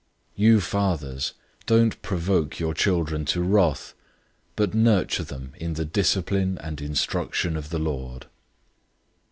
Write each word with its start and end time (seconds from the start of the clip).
"{Deuteronomy 0.35 0.53
5:16} 0.61 0.61
006:004 0.61 0.61
You 0.61 0.61
fathers, 0.61 1.33
don't 1.67 2.01
provoke 2.01 2.59
your 2.59 2.73
children 2.73 3.23
to 3.25 3.43
wrath, 3.43 3.93
but 4.55 4.73
nurture 4.73 5.23
them 5.23 5.53
in 5.59 5.73
the 5.75 5.85
discipline 5.85 6.57
and 6.57 6.81
instruction 6.81 7.55
of 7.55 7.69
the 7.69 7.77
Lord. 7.77 8.25